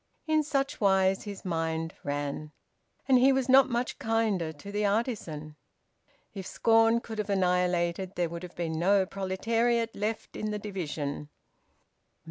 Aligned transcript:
In 0.25 0.41
such 0.41 0.81
wise 0.81 1.25
his 1.25 1.45
mind 1.45 1.93
ran. 2.03 2.51
And 3.07 3.19
he 3.19 3.31
was 3.31 3.47
not 3.47 3.69
much 3.69 3.99
kinder 3.99 4.51
to 4.51 4.71
the 4.71 4.83
artisan. 4.83 5.57
If 6.33 6.47
scorn 6.47 7.01
could 7.01 7.19
have 7.19 7.29
annihilated, 7.29 8.15
there 8.15 8.27
would 8.27 8.41
have 8.41 8.55
been 8.55 8.79
no 8.79 9.05
proletariat 9.05 9.95
left 9.95 10.35
in 10.35 10.49
the 10.49 10.57
division... 10.57 11.29